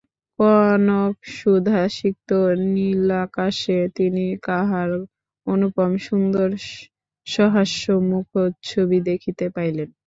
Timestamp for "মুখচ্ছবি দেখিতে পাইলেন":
8.09-9.89